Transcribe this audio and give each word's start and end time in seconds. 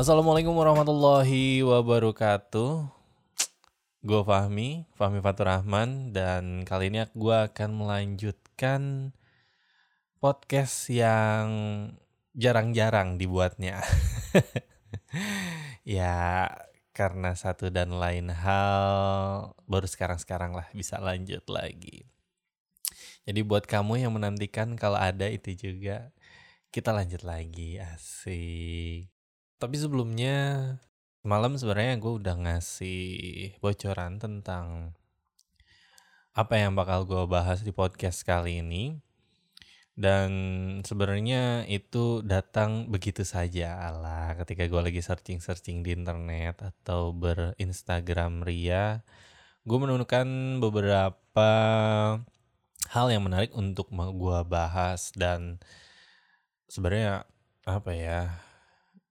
Assalamualaikum 0.00 0.56
warahmatullahi 0.56 1.60
wabarakatuh. 1.60 2.88
Gue 4.00 4.22
Fahmi, 4.24 4.88
Fahmi 4.96 5.20
Fatur 5.20 5.52
Rahman, 5.52 6.16
dan 6.16 6.64
kali 6.64 6.88
ini 6.88 7.04
gue 7.12 7.36
akan 7.36 7.70
melanjutkan 7.76 9.12
podcast 10.16 10.88
yang 10.88 11.44
jarang-jarang 12.32 13.20
dibuatnya. 13.20 13.84
ya, 15.84 16.48
karena 16.96 17.36
satu 17.36 17.68
dan 17.68 17.92
lain 17.92 18.32
hal, 18.32 19.52
baru 19.68 19.84
sekarang-sekarang 19.84 20.56
lah 20.56 20.64
bisa 20.72 20.96
lanjut 20.96 21.44
lagi. 21.52 22.08
Jadi 23.28 23.44
buat 23.44 23.68
kamu 23.68 24.00
yang 24.00 24.16
menantikan 24.16 24.80
kalau 24.80 24.96
ada 24.96 25.28
itu 25.28 25.52
juga, 25.52 26.08
kita 26.72 26.88
lanjut 26.88 27.20
lagi, 27.20 27.76
asik. 27.76 29.19
Tapi 29.60 29.76
sebelumnya 29.76 30.36
malam 31.20 31.60
sebenarnya 31.60 32.00
gue 32.00 32.12
udah 32.16 32.32
ngasih 32.48 33.04
bocoran 33.60 34.16
tentang 34.16 34.96
apa 36.32 36.56
yang 36.56 36.72
bakal 36.72 37.04
gue 37.04 37.28
bahas 37.28 37.60
di 37.60 37.68
podcast 37.68 38.24
kali 38.24 38.64
ini. 38.64 38.96
Dan 39.92 40.30
sebenarnya 40.80 41.68
itu 41.68 42.24
datang 42.24 42.88
begitu 42.88 43.20
saja 43.20 43.76
Allah 43.84 44.32
ketika 44.40 44.64
gue 44.64 44.80
lagi 44.80 45.04
searching-searching 45.04 45.84
di 45.84 45.92
internet 45.92 46.56
atau 46.64 47.12
berinstagram 47.12 48.40
ria. 48.40 49.04
Gue 49.68 49.76
menemukan 49.76 50.24
beberapa 50.56 51.50
hal 52.88 53.06
yang 53.12 53.28
menarik 53.28 53.52
untuk 53.52 53.92
gue 53.92 54.38
bahas 54.48 55.12
dan 55.12 55.60
sebenarnya 56.72 57.28
apa 57.68 57.92
ya 57.92 58.40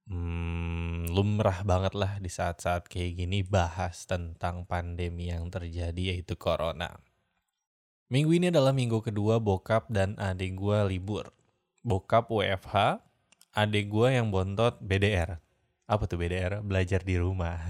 hmm, 0.10 1.14
lumrah 1.14 1.62
banget 1.62 1.94
lah 1.94 2.18
di 2.18 2.28
saat-saat 2.28 2.90
kayak 2.90 3.24
gini 3.24 3.46
bahas 3.46 4.04
tentang 4.10 4.66
pandemi 4.66 5.30
yang 5.30 5.48
terjadi 5.48 6.14
yaitu 6.14 6.36
corona. 6.36 6.98
Minggu 8.10 8.42
ini 8.42 8.50
adalah 8.50 8.74
minggu 8.74 9.06
kedua 9.06 9.38
bokap 9.38 9.86
dan 9.94 10.18
adik 10.18 10.58
gue 10.58 10.78
libur. 10.90 11.30
Bokap 11.86 12.34
WFH, 12.34 13.06
adik 13.54 13.94
gue 13.94 14.18
yang 14.18 14.34
bontot 14.34 14.82
BDR. 14.82 15.38
Apa 15.86 16.10
tuh 16.10 16.18
BDR? 16.18 16.66
Belajar 16.66 17.06
di 17.06 17.22
rumah. 17.22 17.62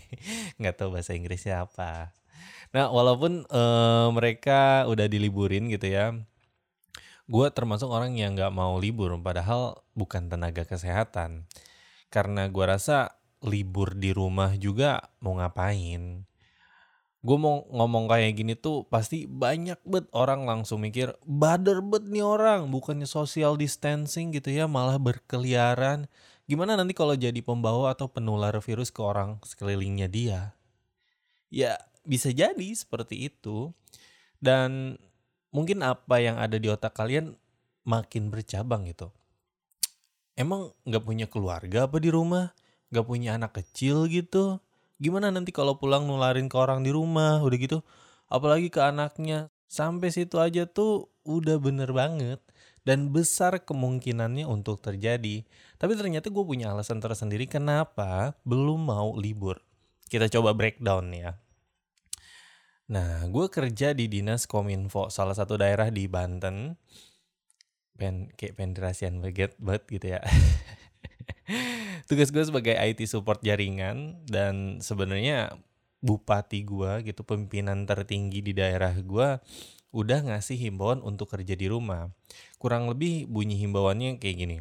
Nggak 0.58 0.74
tahu 0.80 0.96
bahasa 0.96 1.12
Inggrisnya 1.12 1.68
apa. 1.68 2.16
Nah, 2.72 2.88
walaupun 2.88 3.44
uh, 3.52 4.08
mereka 4.16 4.88
udah 4.88 5.04
diliburin 5.04 5.68
gitu 5.68 5.92
ya, 5.92 6.16
gue 7.28 7.46
termasuk 7.52 7.92
orang 7.92 8.16
yang 8.16 8.32
nggak 8.32 8.48
mau 8.48 8.80
libur, 8.80 9.12
padahal 9.20 9.84
bukan 9.92 10.32
tenaga 10.32 10.64
kesehatan 10.64 11.44
karena 12.12 12.52
gue 12.52 12.64
rasa 12.68 13.16
libur 13.40 13.96
di 13.96 14.12
rumah 14.12 14.52
juga 14.60 15.00
mau 15.24 15.40
ngapain. 15.40 16.28
Gue 17.22 17.38
mau 17.38 17.64
ngomong 17.70 18.10
kayak 18.10 18.36
gini 18.36 18.52
tuh 18.58 18.84
pasti 18.84 19.24
banyak 19.24 19.80
bet 19.86 20.10
orang 20.12 20.44
langsung 20.44 20.84
mikir 20.84 21.16
bader 21.24 21.80
bet 21.80 22.04
nih 22.04 22.20
orang 22.20 22.68
bukannya 22.68 23.08
social 23.08 23.56
distancing 23.56 24.34
gitu 24.36 24.52
ya 24.52 24.68
malah 24.68 25.00
berkeliaran. 25.00 26.10
Gimana 26.44 26.76
nanti 26.76 26.92
kalau 26.92 27.16
jadi 27.16 27.38
pembawa 27.40 27.94
atau 27.96 28.10
penular 28.10 28.52
virus 28.60 28.92
ke 28.92 29.00
orang 29.00 29.40
sekelilingnya 29.46 30.10
dia? 30.10 30.40
Ya 31.48 31.80
bisa 32.04 32.28
jadi 32.34 32.68
seperti 32.74 33.32
itu. 33.32 33.72
Dan 34.42 34.98
mungkin 35.54 35.86
apa 35.86 36.18
yang 36.18 36.42
ada 36.42 36.58
di 36.58 36.66
otak 36.66 36.98
kalian 36.98 37.38
makin 37.86 38.34
bercabang 38.34 38.90
gitu 38.90 39.14
emang 40.36 40.72
nggak 40.84 41.04
punya 41.04 41.26
keluarga 41.28 41.88
apa 41.88 42.00
di 42.00 42.08
rumah? 42.08 42.52
Nggak 42.92 43.06
punya 43.08 43.30
anak 43.36 43.56
kecil 43.56 44.08
gitu? 44.08 44.60
Gimana 45.02 45.34
nanti 45.34 45.50
kalau 45.50 45.80
pulang 45.80 46.06
nularin 46.06 46.46
ke 46.46 46.56
orang 46.56 46.84
di 46.86 46.94
rumah? 46.94 47.42
Udah 47.42 47.58
gitu, 47.58 47.78
apalagi 48.30 48.68
ke 48.68 48.80
anaknya. 48.80 49.50
Sampai 49.66 50.12
situ 50.12 50.36
aja 50.36 50.68
tuh 50.68 51.08
udah 51.24 51.56
bener 51.58 51.90
banget. 51.90 52.38
Dan 52.82 53.14
besar 53.14 53.62
kemungkinannya 53.62 54.42
untuk 54.42 54.82
terjadi. 54.82 55.46
Tapi 55.78 55.92
ternyata 55.94 56.34
gue 56.34 56.44
punya 56.44 56.74
alasan 56.74 56.98
tersendiri 56.98 57.46
kenapa 57.46 58.34
belum 58.42 58.90
mau 58.90 59.14
libur. 59.14 59.62
Kita 60.10 60.26
coba 60.26 60.50
breakdown 60.50 61.14
ya. 61.14 61.38
Nah, 62.90 63.24
gue 63.30 63.46
kerja 63.48 63.94
di 63.96 64.10
Dinas 64.10 64.44
Kominfo, 64.44 65.08
salah 65.08 65.32
satu 65.32 65.56
daerah 65.56 65.88
di 65.88 66.10
Banten 66.10 66.76
pen 68.02 68.26
kayak 68.34 68.58
penderasian 68.58 69.22
banget 69.22 69.54
banget 69.62 69.86
gitu 69.86 70.06
ya. 70.18 70.20
Tugas 72.10 72.34
gue 72.34 72.42
sebagai 72.42 72.74
IT 72.74 73.06
support 73.06 73.38
jaringan 73.46 74.26
dan 74.26 74.82
sebenarnya 74.82 75.54
bupati 76.02 76.66
gue 76.66 77.06
gitu 77.06 77.22
pimpinan 77.22 77.86
tertinggi 77.86 78.42
di 78.42 78.50
daerah 78.58 78.90
gue 78.90 79.38
udah 79.94 80.18
ngasih 80.26 80.58
himbauan 80.58 80.98
untuk 80.98 81.30
kerja 81.30 81.54
di 81.54 81.70
rumah. 81.70 82.10
Kurang 82.58 82.90
lebih 82.90 83.30
bunyi 83.30 83.62
himbauannya 83.62 84.18
kayak 84.18 84.36
gini. 84.36 84.58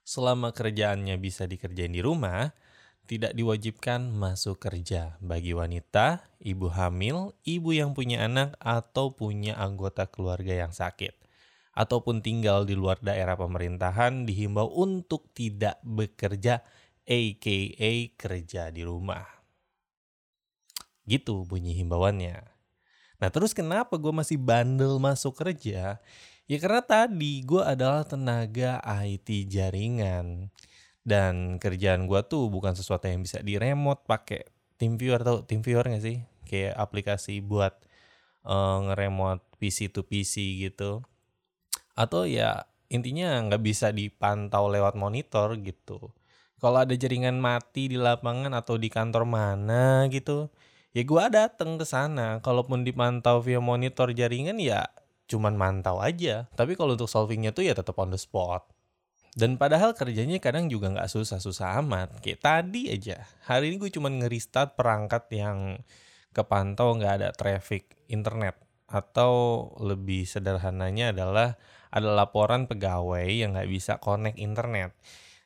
Selama 0.00 0.56
kerjaannya 0.56 1.20
bisa 1.20 1.44
dikerjain 1.44 1.92
di 1.92 2.00
rumah 2.00 2.56
tidak 3.04 3.36
diwajibkan 3.36 4.08
masuk 4.16 4.62
kerja 4.62 5.20
bagi 5.20 5.52
wanita, 5.52 6.24
ibu 6.40 6.72
hamil, 6.72 7.36
ibu 7.44 7.74
yang 7.74 7.90
punya 7.90 8.22
anak, 8.24 8.54
atau 8.62 9.10
punya 9.12 9.58
anggota 9.58 10.06
keluarga 10.06 10.54
yang 10.54 10.70
sakit 10.70 11.20
ataupun 11.80 12.20
tinggal 12.20 12.68
di 12.68 12.76
luar 12.76 13.00
daerah 13.00 13.40
pemerintahan 13.40 14.28
dihimbau 14.28 14.68
untuk 14.68 15.32
tidak 15.32 15.80
bekerja 15.80 16.60
aka 17.08 17.96
kerja 18.20 18.68
di 18.68 18.84
rumah. 18.84 19.24
Gitu 21.08 21.48
bunyi 21.48 21.80
himbauannya. 21.80 22.44
Nah 23.16 23.28
terus 23.32 23.56
kenapa 23.56 23.96
gue 23.96 24.12
masih 24.12 24.36
bandel 24.36 25.00
masuk 25.00 25.40
kerja? 25.40 25.96
Ya 26.44 26.56
karena 26.60 26.84
tadi 26.84 27.40
gue 27.48 27.64
adalah 27.64 28.04
tenaga 28.04 28.84
IT 28.84 29.48
jaringan. 29.48 30.52
Dan 31.00 31.56
kerjaan 31.56 32.04
gue 32.04 32.20
tuh 32.28 32.52
bukan 32.52 32.76
sesuatu 32.76 33.08
yang 33.08 33.24
bisa 33.24 33.40
di 33.40 33.56
remote 33.56 34.04
pakai 34.04 34.44
TeamViewer 34.76 35.24
atau 35.24 35.40
TeamViewer 35.48 35.96
gak 35.96 36.04
sih? 36.04 36.18
Kayak 36.44 36.76
aplikasi 36.76 37.40
buat 37.40 37.72
uh, 38.44 38.84
ngeremote 38.84 39.48
PC 39.56 39.88
to 39.88 40.04
PC 40.04 40.60
gitu 40.60 41.08
atau 42.00 42.24
ya 42.24 42.64
intinya 42.88 43.36
nggak 43.44 43.60
bisa 43.60 43.92
dipantau 43.92 44.72
lewat 44.72 44.96
monitor 44.96 45.52
gitu. 45.60 46.16
Kalau 46.60 46.80
ada 46.80 46.92
jaringan 46.96 47.36
mati 47.36 47.92
di 47.92 48.00
lapangan 48.00 48.52
atau 48.56 48.80
di 48.80 48.88
kantor 48.88 49.28
mana 49.28 50.08
gitu, 50.08 50.48
ya 50.96 51.04
gue 51.04 51.24
dateng 51.28 51.76
ke 51.76 51.84
sana. 51.84 52.40
Kalaupun 52.40 52.84
dipantau 52.84 53.44
via 53.44 53.60
monitor 53.60 54.12
jaringan 54.16 54.56
ya 54.56 54.88
cuman 55.28 55.54
mantau 55.54 56.00
aja. 56.00 56.48
Tapi 56.56 56.74
kalau 56.74 56.96
untuk 56.96 57.08
solvingnya 57.08 57.52
tuh 57.52 57.68
ya 57.68 57.76
tetap 57.76 57.96
on 58.00 58.12
the 58.12 58.20
spot. 58.20 58.64
Dan 59.30 59.54
padahal 59.54 59.94
kerjanya 59.94 60.42
kadang 60.42 60.66
juga 60.66 60.90
nggak 60.90 61.06
susah-susah 61.06 61.78
amat. 61.84 62.18
Kayak 62.18 62.40
tadi 62.42 62.90
aja. 62.90 63.22
Hari 63.46 63.70
ini 63.70 63.76
gue 63.78 63.94
cuman 63.94 64.18
nge-restart 64.20 64.74
perangkat 64.74 65.30
yang 65.30 65.78
kepantau 66.34 66.98
nggak 66.98 67.12
ada 67.22 67.28
traffic 67.30 67.94
internet. 68.10 68.58
Atau 68.90 69.64
lebih 69.78 70.26
sederhananya 70.26 71.14
adalah 71.14 71.54
ada 71.90 72.08
laporan 72.14 72.70
pegawai 72.70 73.26
yang 73.26 73.58
nggak 73.58 73.70
bisa 73.70 73.98
connect 73.98 74.38
internet. 74.38 74.94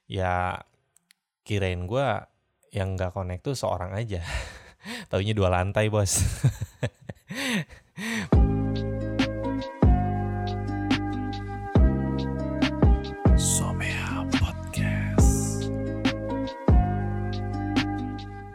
Ya 0.05 0.65
kirain 1.45 1.89
gue 1.89 2.09
yang 2.73 2.97
nggak 2.97 3.17
connect 3.17 3.49
tuh 3.49 3.57
seorang 3.57 3.97
aja. 3.97 4.21
Taunya 5.11 5.33
dua 5.33 5.49
lantai 5.49 5.89
bos. 5.89 6.21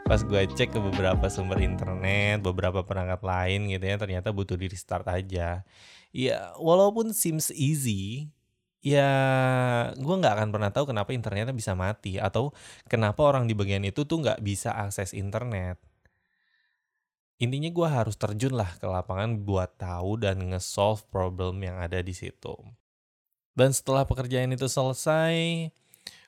Pas 0.09 0.25
gue 0.25 0.41
cek 0.41 0.73
ke 0.73 0.81
beberapa 0.81 1.29
sumber 1.29 1.61
internet, 1.61 2.41
beberapa 2.41 2.81
perangkat 2.81 3.21
lain 3.21 3.69
gitu 3.69 3.85
ya, 3.85 3.93
ternyata 3.93 4.33
butuh 4.33 4.57
di 4.57 4.65
restart 4.65 5.05
aja. 5.05 5.61
Ya, 6.09 6.57
walaupun 6.57 7.13
seems 7.13 7.53
easy, 7.53 8.33
ya 8.81 9.09
gue 9.93 10.15
nggak 10.15 10.33
akan 10.39 10.49
pernah 10.55 10.71
tahu 10.73 10.89
kenapa 10.89 11.13
internetnya 11.13 11.53
bisa 11.53 11.75
mati 11.75 12.17
atau 12.17 12.55
kenapa 12.87 13.21
orang 13.27 13.45
di 13.45 13.53
bagian 13.53 13.83
itu 13.85 14.07
tuh 14.07 14.23
nggak 14.23 14.41
bisa 14.41 14.73
akses 14.73 15.13
internet. 15.13 15.77
Intinya 17.39 17.71
gue 17.71 17.87
harus 17.87 18.19
terjun 18.19 18.51
lah 18.51 18.67
ke 18.75 18.83
lapangan 18.83 19.47
buat 19.47 19.79
tahu 19.79 20.19
dan 20.19 20.51
nge-solve 20.51 21.07
problem 21.07 21.63
yang 21.63 21.79
ada 21.79 22.03
di 22.03 22.11
situ. 22.11 22.51
Dan 23.55 23.71
setelah 23.71 24.03
pekerjaan 24.03 24.51
itu 24.51 24.67
selesai, 24.67 25.71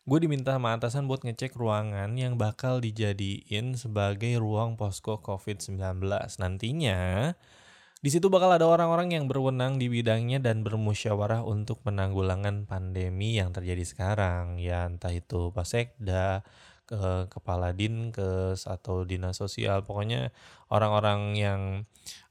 gue 0.07 0.19
diminta 0.24 0.56
sama 0.56 0.72
atasan 0.80 1.12
buat 1.12 1.27
ngecek 1.27 1.60
ruangan 1.60 2.16
yang 2.16 2.39
bakal 2.39 2.80
dijadiin 2.80 3.75
sebagai 3.75 4.39
ruang 4.39 4.80
posko 4.80 5.19
COVID-19. 5.19 6.00
Nantinya, 6.39 7.36
di 8.01 8.09
situ 8.09 8.33
bakal 8.33 8.50
ada 8.50 8.65
orang-orang 8.65 9.13
yang 9.13 9.30
berwenang 9.30 9.77
di 9.77 9.86
bidangnya 9.86 10.42
dan 10.42 10.65
bermusyawarah 10.65 11.45
untuk 11.45 11.86
penanggulangan 11.86 12.65
pandemi 12.65 13.38
yang 13.38 13.53
terjadi 13.53 13.86
sekarang. 13.86 14.57
Ya 14.57 14.89
entah 14.89 15.13
itu 15.13 15.53
Pasekda, 15.53 16.42
ke 16.92 17.31
kepala 17.31 17.71
dinkes 17.71 18.68
atau 18.68 19.07
dinas 19.07 19.39
sosial, 19.39 19.88
pokoknya 19.88 20.36
orang-orang 20.68 21.39
yang 21.39 21.62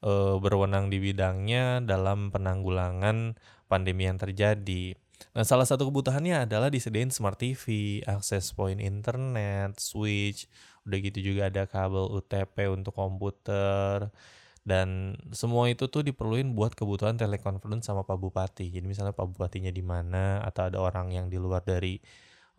uh, 0.04 0.36
berwenang 0.36 0.92
di 0.92 1.00
bidangnya 1.00 1.80
dalam 1.80 2.28
penanggulangan 2.28 3.40
pandemi 3.72 4.04
yang 4.04 4.20
terjadi. 4.20 4.92
Nah, 5.32 5.48
salah 5.48 5.64
satu 5.64 5.88
kebutuhannya 5.88 6.44
adalah 6.44 6.68
disediain 6.68 7.08
smart 7.08 7.40
TV, 7.40 8.00
akses 8.04 8.52
point 8.52 8.80
internet, 8.82 9.80
switch, 9.80 10.44
udah 10.84 10.98
gitu 11.00 11.32
juga 11.32 11.48
ada 11.48 11.64
kabel 11.64 12.08
UTP 12.20 12.68
untuk 12.68 12.96
komputer, 12.96 14.12
dan 14.60 15.16
semua 15.32 15.72
itu 15.72 15.88
tuh 15.88 16.04
diperluin 16.04 16.52
buat 16.52 16.76
kebutuhan 16.76 17.16
telekonferensi 17.16 17.88
sama 17.88 18.04
Pak 18.04 18.18
Bupati. 18.20 18.68
Jadi 18.68 18.84
misalnya 18.84 19.16
Pak 19.16 19.32
Bupatinya 19.32 19.72
di 19.72 19.80
mana 19.80 20.44
atau 20.44 20.68
ada 20.68 20.78
orang 20.84 21.08
yang 21.10 21.26
di 21.32 21.40
luar 21.40 21.64
dari 21.64 21.96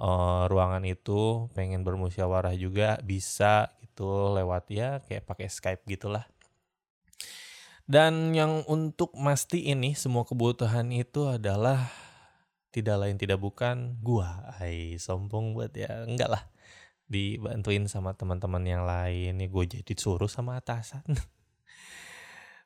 uh, 0.01 0.49
ruangan 0.49 0.81
itu 0.89 1.45
pengen 1.53 1.85
bermusyawarah 1.85 2.57
juga 2.57 2.97
bisa 3.05 3.69
gitu 3.85 4.33
lewat 4.33 4.73
ya 4.73 4.89
kayak 5.05 5.29
pakai 5.29 5.47
Skype 5.47 5.85
gitulah. 5.85 6.25
Dan 7.85 8.33
yang 8.33 8.63
untuk 8.71 9.13
masti 9.19 9.67
ini 9.69 9.93
semua 9.93 10.23
kebutuhan 10.23 10.89
itu 10.95 11.27
adalah 11.27 11.91
tidak 12.71 12.97
lain 13.03 13.19
tidak 13.19 13.37
bukan 13.37 13.99
gua. 13.99 14.55
Hai, 14.57 14.95
sombong 14.95 15.53
buat 15.53 15.75
ya. 15.75 16.07
Enggak 16.07 16.29
lah. 16.31 16.43
Dibantuin 17.11 17.91
sama 17.91 18.15
teman-teman 18.15 18.63
yang 18.63 18.87
lain. 18.87 19.43
Ya 19.43 19.47
gue 19.51 19.65
jadi 19.67 19.93
suruh 19.99 20.31
sama 20.31 20.55
atasan. 20.55 21.03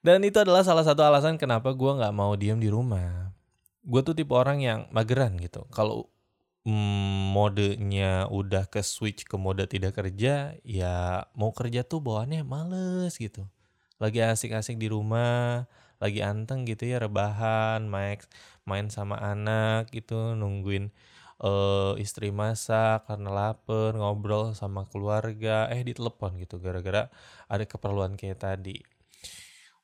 Dan 0.06 0.22
itu 0.22 0.38
adalah 0.38 0.62
salah 0.62 0.86
satu 0.86 1.02
alasan 1.02 1.42
kenapa 1.42 1.74
gue 1.74 1.92
nggak 1.98 2.14
mau 2.14 2.38
diem 2.38 2.62
di 2.62 2.70
rumah. 2.70 3.34
Gue 3.82 4.06
tuh 4.06 4.14
tipe 4.14 4.38
orang 4.38 4.62
yang 4.62 4.80
mageran 4.94 5.34
gitu. 5.42 5.66
Kalau 5.74 6.14
mm, 6.62 7.34
modenya 7.34 8.30
udah 8.30 8.70
ke 8.70 8.86
switch 8.86 9.26
ke 9.26 9.34
mode 9.34 9.66
tidak 9.66 9.98
kerja, 9.98 10.54
ya 10.62 11.26
mau 11.34 11.50
kerja 11.58 11.82
tuh 11.82 12.06
bawaannya 12.06 12.46
males 12.46 13.18
gitu. 13.18 13.50
Lagi 13.98 14.22
asik-asik 14.22 14.78
di 14.78 14.94
rumah, 14.94 15.66
lagi 15.98 16.22
anteng 16.22 16.70
gitu 16.70 16.86
ya 16.86 17.02
rebahan, 17.02 17.90
main 17.90 18.22
main 18.62 18.94
sama 18.94 19.18
anak 19.18 19.90
gitu, 19.90 20.38
nungguin 20.38 20.94
uh, 21.42 21.98
istri 21.98 22.30
masak 22.30 23.10
karena 23.10 23.34
lapar, 23.34 23.98
ngobrol 23.98 24.54
sama 24.54 24.86
keluarga, 24.86 25.66
eh 25.74 25.82
ditelepon 25.82 26.38
gitu 26.46 26.62
gara-gara 26.62 27.10
ada 27.50 27.66
keperluan 27.66 28.14
kayak 28.22 28.46
tadi 28.46 28.86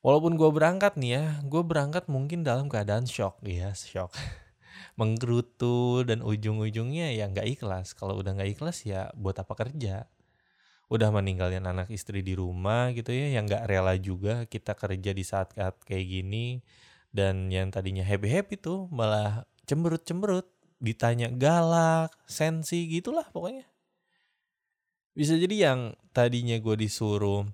walaupun 0.02 0.34
gue 0.34 0.50
berangkat 0.50 0.98
nih 0.98 1.10
ya, 1.18 1.24
gue 1.46 1.62
berangkat 1.62 2.10
mungkin 2.10 2.42
dalam 2.42 2.66
keadaan 2.66 3.06
shock 3.06 3.38
ya, 3.46 3.72
shock. 3.72 4.12
Menggerutu 5.00 6.04
dan 6.04 6.20
ujung-ujungnya 6.20 7.14
ya 7.16 7.30
nggak 7.30 7.58
ikhlas. 7.58 7.94
Kalau 7.96 8.18
udah 8.20 8.36
nggak 8.36 8.58
ikhlas 8.58 8.84
ya 8.84 9.08
buat 9.16 9.38
apa 9.38 9.54
kerja? 9.56 10.10
Udah 10.92 11.08
meninggalin 11.08 11.64
anak 11.64 11.88
istri 11.88 12.20
di 12.20 12.36
rumah 12.36 12.92
gitu 12.92 13.14
ya, 13.14 13.32
yang 13.32 13.48
nggak 13.48 13.64
rela 13.64 13.96
juga 13.96 14.44
kita 14.44 14.76
kerja 14.76 15.10
di 15.16 15.24
saat-saat 15.24 15.80
kayak 15.88 16.04
gini. 16.04 16.60
Dan 17.08 17.48
yang 17.48 17.72
tadinya 17.72 18.04
happy-happy 18.04 18.60
tuh 18.60 18.88
malah 18.92 19.48
cemberut-cemberut, 19.64 20.48
ditanya 20.82 21.30
galak, 21.30 22.12
sensi 22.26 22.88
gitulah 22.90 23.24
pokoknya. 23.30 23.64
Bisa 25.12 25.36
jadi 25.36 25.72
yang 25.72 25.80
tadinya 26.16 26.56
gue 26.56 26.76
disuruh 26.76 27.44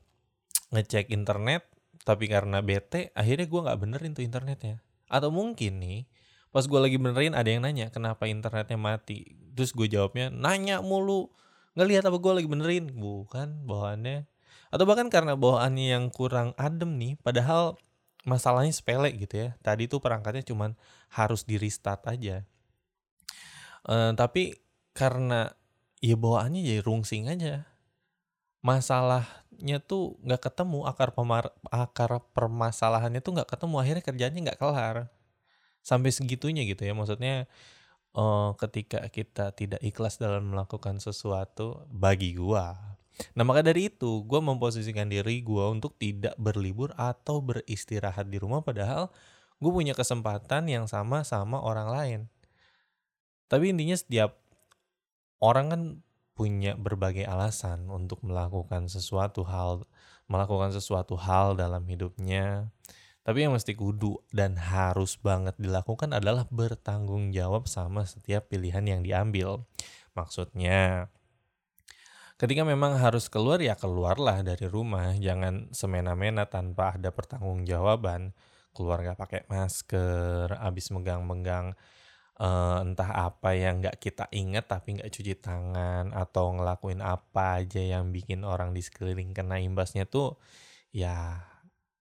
ngecek 0.70 1.10
internet, 1.10 1.66
tapi 2.02 2.30
karena 2.30 2.62
bete 2.62 3.10
akhirnya 3.14 3.46
gue 3.46 3.60
nggak 3.64 3.78
benerin 3.78 4.12
tuh 4.14 4.24
internetnya. 4.26 4.82
Atau 5.08 5.32
mungkin 5.32 5.80
nih 5.80 6.06
pas 6.48 6.64
gue 6.64 6.80
lagi 6.80 6.96
benerin 6.96 7.36
ada 7.36 7.48
yang 7.48 7.64
nanya 7.64 7.88
kenapa 7.92 8.28
internetnya 8.28 8.76
mati? 8.80 9.36
Terus 9.56 9.74
gue 9.74 9.88
jawabnya 9.90 10.32
nanya 10.32 10.80
mulu 10.84 11.32
nggak 11.76 11.88
lihat 11.88 12.04
apa 12.08 12.16
gue 12.18 12.32
lagi 12.42 12.48
benerin. 12.48 12.92
Bukan 12.92 13.68
bawaannya 13.68 14.28
atau 14.68 14.84
bahkan 14.84 15.08
karena 15.08 15.32
bawaannya 15.32 15.86
yang 15.96 16.04
kurang 16.12 16.52
adem 16.60 17.00
nih 17.00 17.16
padahal 17.24 17.80
masalahnya 18.28 18.74
sepele 18.74 19.08
gitu 19.16 19.48
ya. 19.48 19.48
Tadi 19.64 19.88
tuh 19.88 20.00
perangkatnya 20.04 20.44
cuman 20.44 20.76
harus 21.12 21.48
di 21.48 21.56
restart 21.56 22.04
aja. 22.04 22.44
Uh, 23.88 24.12
tapi 24.12 24.60
karena 24.92 25.48
ya 26.04 26.18
bawaannya 26.18 26.60
jadi 26.60 26.80
rungsing 26.84 27.30
aja 27.30 27.64
masalahnya 28.60 29.78
tuh 29.82 30.18
nggak 30.24 30.50
ketemu 30.50 30.84
akar 30.86 31.14
pemar 31.14 31.54
akar 31.70 32.22
permasalahannya 32.34 33.22
tuh 33.22 33.38
nggak 33.38 33.50
ketemu 33.50 33.74
akhirnya 33.80 34.04
kerjanya 34.04 34.38
nggak 34.50 34.60
kelar. 34.60 34.96
Sampai 35.82 36.12
segitunya 36.12 36.66
gitu 36.68 36.84
ya 36.84 36.92
maksudnya 36.92 37.48
uh, 38.12 38.52
ketika 38.60 39.06
kita 39.08 39.56
tidak 39.56 39.80
ikhlas 39.80 40.20
dalam 40.20 40.52
melakukan 40.52 41.00
sesuatu 41.00 41.86
bagi 41.88 42.36
gua. 42.36 42.76
Nah 43.34 43.42
maka 43.42 43.64
dari 43.66 43.90
itu 43.90 44.22
gua 44.26 44.38
memposisikan 44.44 45.10
diri 45.10 45.40
gua 45.42 45.72
untuk 45.72 45.96
tidak 45.96 46.36
berlibur 46.38 46.92
atau 46.94 47.40
beristirahat 47.42 48.28
di 48.28 48.38
rumah 48.38 48.62
padahal 48.62 49.10
gue 49.58 49.72
punya 49.74 49.94
kesempatan 49.94 50.70
yang 50.70 50.86
sama 50.86 51.26
sama 51.26 51.58
orang 51.58 51.88
lain. 51.90 52.20
Tapi 53.50 53.74
intinya 53.74 53.96
setiap 53.98 54.38
orang 55.42 55.66
kan 55.72 55.82
punya 56.38 56.78
berbagai 56.78 57.26
alasan 57.26 57.90
untuk 57.90 58.22
melakukan 58.22 58.86
sesuatu 58.86 59.42
hal 59.42 59.82
melakukan 60.30 60.70
sesuatu 60.70 61.18
hal 61.18 61.58
dalam 61.58 61.82
hidupnya. 61.88 62.70
Tapi 63.26 63.44
yang 63.44 63.52
mesti 63.52 63.76
kudu 63.76 64.24
dan 64.32 64.56
harus 64.56 65.20
banget 65.20 65.52
dilakukan 65.60 66.16
adalah 66.16 66.48
bertanggung 66.48 67.28
jawab 67.34 67.68
sama 67.68 68.08
setiap 68.08 68.48
pilihan 68.48 68.84
yang 68.88 69.00
diambil. 69.04 69.68
Maksudnya 70.16 71.12
ketika 72.40 72.62
memang 72.64 72.96
harus 72.96 73.28
keluar 73.28 73.60
ya 73.60 73.76
keluarlah 73.76 74.40
dari 74.40 74.64
rumah. 74.64 75.12
Jangan 75.16 75.74
semena-mena 75.76 76.48
tanpa 76.48 76.96
ada 76.96 77.12
pertanggungjawaban. 77.12 78.32
Keluar 78.72 79.02
gak 79.04 79.20
pakai 79.20 79.40
masker 79.50 80.54
abis 80.54 80.94
megang-megang 80.94 81.76
uh, 82.38 82.82
entah 82.82 83.10
apa 83.30 83.54
yang 83.54 83.82
nggak 83.82 83.98
kita 83.98 84.30
inget 84.30 84.70
tapi 84.70 84.98
nggak 84.98 85.10
cuci 85.10 85.34
tangan 85.38 86.14
atau 86.14 86.54
ngelakuin 86.54 87.02
apa 87.02 87.62
aja 87.62 87.82
yang 87.82 88.14
bikin 88.14 88.46
orang 88.46 88.72
di 88.72 88.82
sekeliling 88.82 89.34
kena 89.34 89.58
imbasnya 89.58 90.06
tuh 90.06 90.38
ya 90.94 91.42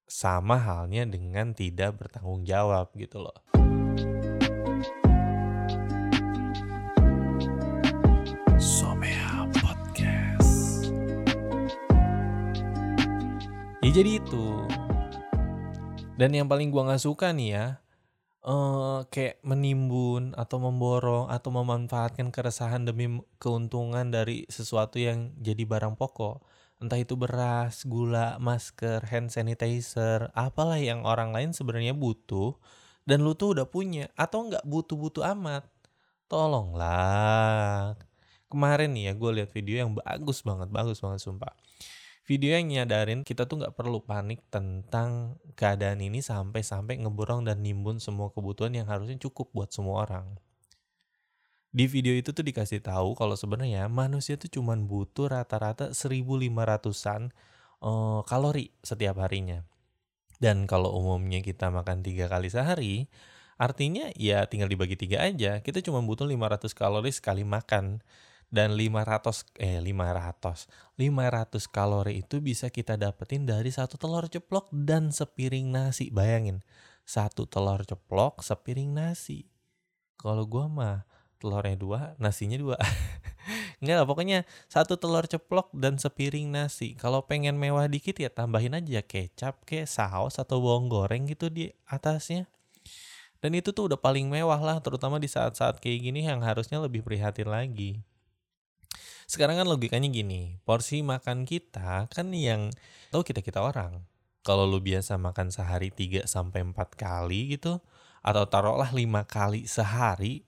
sama 0.07 0.55
halnya 0.55 1.03
dengan 1.03 1.51
tidak 1.51 1.99
bertanggung 1.99 2.47
jawab 2.47 2.87
gitu 2.95 3.27
loh. 3.27 3.35
Somea 8.57 9.45
Podcast. 9.51 10.89
Ya 13.83 13.89
jadi 13.91 14.23
itu. 14.23 14.63
Dan 16.17 16.33
yang 16.33 16.49
paling 16.49 16.73
gua 16.73 16.89
nggak 16.89 17.03
suka 17.03 17.29
nih 17.29 17.49
ya, 17.53 17.65
uh, 18.47 19.03
kayak 19.11 19.43
menimbun 19.43 20.31
atau 20.39 20.57
memborong 20.63 21.27
atau 21.27 21.51
memanfaatkan 21.51 22.31
keresahan 22.31 22.87
demi 22.87 23.19
keuntungan 23.37 24.07
dari 24.07 24.47
sesuatu 24.47 24.97
yang 24.97 25.35
jadi 25.43 25.67
barang 25.67 25.99
pokok. 25.99 26.41
Entah 26.77 26.97
itu 27.01 27.17
beras, 27.17 27.83
gula, 27.83 28.37
masker, 28.39 29.03
hand 29.09 29.33
sanitizer, 29.33 30.29
apalah 30.37 30.79
yang 30.79 31.03
orang 31.03 31.33
lain 31.35 31.51
sebenarnya 31.51 31.97
butuh 31.97 32.55
dan 33.03 33.25
lu 33.25 33.33
tuh 33.33 33.57
udah 33.57 33.67
punya 33.67 34.07
atau 34.15 34.47
nggak 34.47 34.63
butuh-butuh 34.63 35.25
amat. 35.37 35.65
Tolonglah. 36.29 37.97
Kemarin 38.47 38.95
nih 38.95 39.11
ya 39.11 39.13
gue 39.17 39.31
lihat 39.41 39.49
video 39.51 39.75
yang 39.83 39.91
bagus 39.97 40.39
banget, 40.45 40.71
bagus 40.71 41.03
banget 41.03 41.19
sumpah 41.19 41.51
video 42.27 42.59
yang 42.59 42.67
nyadarin 42.67 43.23
kita 43.23 43.47
tuh 43.47 43.63
nggak 43.63 43.79
perlu 43.79 44.03
panik 44.03 44.43
tentang 44.51 45.39
keadaan 45.55 46.03
ini 46.03 46.19
sampai-sampai 46.19 46.99
ngeborong 46.99 47.47
dan 47.47 47.63
nimbun 47.63 48.03
semua 48.03 48.35
kebutuhan 48.35 48.75
yang 48.75 48.91
harusnya 48.91 49.15
cukup 49.15 49.47
buat 49.55 49.71
semua 49.71 50.03
orang. 50.03 50.35
Di 51.71 51.87
video 51.87 52.11
itu 52.11 52.35
tuh 52.35 52.43
dikasih 52.43 52.83
tahu 52.83 53.15
kalau 53.15 53.39
sebenarnya 53.39 53.87
manusia 53.87 54.35
tuh 54.35 54.51
cuman 54.51 54.91
butuh 54.91 55.31
rata-rata 55.31 55.95
1500-an 55.95 57.31
uh, 57.79 58.21
kalori 58.27 58.75
setiap 58.83 59.23
harinya. 59.23 59.63
Dan 60.37 60.67
kalau 60.67 60.99
umumnya 60.99 61.39
kita 61.39 61.71
makan 61.71 62.03
tiga 62.03 62.27
kali 62.27 62.51
sehari, 62.51 63.07
artinya 63.55 64.11
ya 64.19 64.43
tinggal 64.51 64.67
dibagi 64.67 64.99
tiga 64.99 65.23
aja. 65.23 65.63
Kita 65.63 65.79
cuma 65.79 66.03
butuh 66.03 66.27
500 66.27 66.75
kalori 66.75 67.11
sekali 67.15 67.47
makan 67.47 68.03
dan 68.47 68.79
500 68.79 69.59
eh 69.59 69.83
500 69.83 70.71
500 70.95 71.67
kalori 71.67 72.23
itu 72.23 72.39
bisa 72.39 72.71
kita 72.71 72.95
dapetin 72.95 73.43
dari 73.43 73.67
satu 73.69 73.99
telur 73.99 74.31
ceplok 74.31 74.71
dan 74.71 75.11
sepiring 75.11 75.67
nasi. 75.67 76.07
Bayangin 76.07 76.63
satu 77.03 77.43
telur 77.47 77.83
ceplok 77.83 78.43
sepiring 78.43 78.95
nasi. 78.95 79.51
Kalau 80.15 80.47
gua 80.47 80.71
mah 80.71 80.97
telurnya 81.37 81.77
dua 81.77 81.99
nasinya 82.17 82.57
dua. 82.57 82.79
Enggak 83.79 83.95
lah 84.01 84.07
pokoknya 84.09 84.39
satu 84.71 84.97
telur 84.97 85.27
ceplok 85.27 85.69
dan 85.75 85.99
sepiring 85.99 86.49
nasi. 86.49 86.95
Kalau 86.95 87.27
pengen 87.27 87.59
mewah 87.59 87.85
dikit 87.85 88.17
ya 88.17 88.31
tambahin 88.31 88.79
aja 88.79 89.03
kecap 89.03 89.61
ke 89.67 89.85
saus 89.85 90.39
atau 90.41 90.63
bawang 90.63 90.89
goreng 90.89 91.29
gitu 91.29 91.51
di 91.51 91.69
atasnya. 91.85 92.49
Dan 93.37 93.53
itu 93.53 93.69
tuh 93.69 93.85
udah 93.91 93.99
paling 94.01 94.25
mewah 94.25 94.57
lah 94.57 94.81
terutama 94.81 95.21
di 95.21 95.29
saat-saat 95.29 95.77
kayak 95.77 96.09
gini 96.09 96.25
yang 96.25 96.41
harusnya 96.41 96.81
lebih 96.81 97.05
prihatin 97.05 97.45
lagi 97.45 98.01
Sekarang 99.27 99.59
kan 99.59 99.67
logikanya 99.67 100.07
gini, 100.07 100.55
porsi 100.63 101.03
makan 101.03 101.43
kita 101.43 102.07
kan 102.07 102.31
yang 102.31 102.71
tahu 103.11 103.27
kita-kita 103.27 103.59
orang. 103.59 104.07
Kalau 104.39 104.63
lu 104.63 104.79
biasa 104.79 105.19
makan 105.19 105.51
sehari 105.51 105.91
3 105.91 106.23
sampai 106.23 106.63
4 106.63 106.95
kali 106.95 107.59
gitu 107.59 107.83
atau 108.23 108.43
taruhlah 108.47 108.87
5 108.87 109.27
kali 109.27 109.67
sehari 109.67 110.47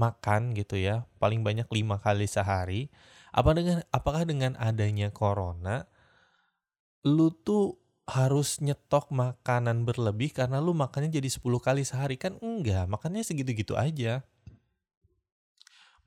makan 0.00 0.56
gitu 0.56 0.80
ya, 0.80 1.04
paling 1.20 1.44
banyak 1.44 1.68
5 1.68 2.00
kali 2.00 2.24
sehari. 2.24 2.88
Apa 3.28 3.52
dengan 3.52 3.84
apakah 3.92 4.24
dengan 4.24 4.56
adanya 4.56 5.12
corona 5.12 5.84
lu 7.04 7.28
tuh 7.28 7.76
harus 8.08 8.64
nyetok 8.64 9.12
makanan 9.12 9.84
berlebih 9.84 10.32
karena 10.32 10.64
lu 10.64 10.72
makannya 10.72 11.12
jadi 11.12 11.28
10 11.28 11.44
kali 11.60 11.84
sehari 11.84 12.16
kan 12.16 12.40
enggak, 12.40 12.88
makannya 12.88 13.20
segitu-gitu 13.20 13.76
aja. 13.76 14.24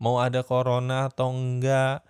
Mau 0.01 0.17
ada 0.17 0.41
corona 0.41 1.13
atau 1.13 1.29
enggak, 1.29 2.01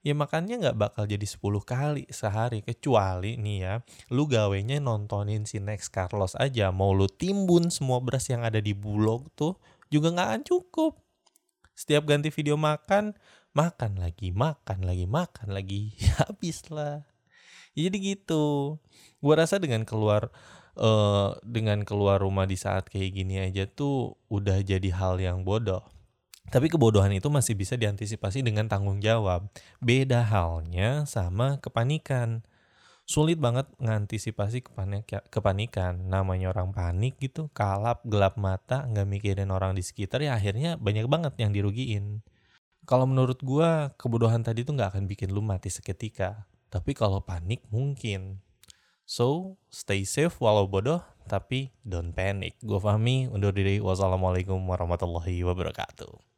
ya 0.00 0.14
makannya 0.14 0.62
nggak 0.62 0.78
bakal 0.78 1.04
jadi 1.04 1.26
10 1.26 1.42
kali 1.66 2.04
sehari 2.08 2.64
kecuali 2.64 3.36
nih 3.36 3.58
ya 3.60 3.74
lu 4.08 4.24
gawenya 4.24 4.80
nontonin 4.80 5.44
si 5.44 5.60
Next 5.60 5.92
Carlos 5.92 6.32
aja 6.40 6.72
mau 6.72 6.96
lu 6.96 7.04
timbun 7.04 7.68
semua 7.68 8.00
beras 8.00 8.24
yang 8.32 8.40
ada 8.40 8.64
di 8.64 8.72
bulog 8.72 9.28
tuh 9.36 9.60
juga 9.92 10.14
nggak 10.14 10.28
akan 10.30 10.42
cukup. 10.46 10.92
Setiap 11.76 12.06
ganti 12.08 12.30
video 12.32 12.56
makan 12.56 13.12
makan 13.50 13.98
lagi 13.98 14.30
makan 14.30 14.86
lagi 14.86 15.04
makan 15.10 15.48
lagi 15.50 15.98
habis 16.22 16.64
lah 16.70 17.02
jadi 17.74 17.96
gitu. 18.14 18.78
Gue 19.22 19.34
rasa 19.36 19.58
dengan 19.62 19.86
keluar 19.86 20.30
uh, 20.78 21.36
dengan 21.44 21.82
keluar 21.86 22.22
rumah 22.22 22.46
di 22.48 22.58
saat 22.58 22.88
kayak 22.90 23.10
gini 23.14 23.42
aja 23.42 23.66
tuh 23.68 24.16
udah 24.32 24.62
jadi 24.64 24.90
hal 24.94 25.20
yang 25.22 25.42
bodoh 25.46 25.84
tapi 26.50 26.66
kebodohan 26.66 27.14
itu 27.14 27.30
masih 27.30 27.54
bisa 27.54 27.78
diantisipasi 27.78 28.42
dengan 28.42 28.66
tanggung 28.66 28.98
jawab. 28.98 29.46
Beda 29.78 30.26
halnya 30.26 31.06
sama 31.06 31.62
kepanikan. 31.62 32.42
Sulit 33.06 33.38
banget 33.38 33.70
mengantisipasi 33.78 34.66
kepanik 34.66 35.06
kepanikan. 35.30 36.10
Namanya 36.10 36.50
orang 36.50 36.74
panik 36.74 37.18
gitu, 37.22 37.50
kalap, 37.54 38.02
gelap 38.06 38.34
mata, 38.38 38.86
nggak 38.86 39.06
mikirin 39.06 39.50
orang 39.50 39.78
di 39.78 39.82
sekitar, 39.82 40.22
ya 40.22 40.34
akhirnya 40.34 40.78
banyak 40.78 41.06
banget 41.06 41.34
yang 41.38 41.50
dirugiin. 41.54 42.22
Kalau 42.86 43.06
menurut 43.06 43.38
gua, 43.42 43.94
kebodohan 43.94 44.42
tadi 44.42 44.66
tuh 44.66 44.74
nggak 44.74 44.94
akan 44.94 45.04
bikin 45.10 45.30
lu 45.30 45.42
mati 45.42 45.70
seketika. 45.70 46.50
Tapi 46.70 46.94
kalau 46.94 47.22
panik 47.22 47.66
mungkin. 47.70 48.42
So, 49.10 49.58
stay 49.74 50.06
safe 50.06 50.38
walau 50.38 50.70
bodoh, 50.70 51.02
tapi 51.26 51.74
don't 51.82 52.14
panic. 52.14 52.54
Gue 52.62 52.78
Fahmi, 52.78 53.26
undur 53.26 53.50
diri. 53.50 53.82
Wassalamualaikum 53.82 54.62
warahmatullahi 54.70 55.42
wabarakatuh. 55.42 56.29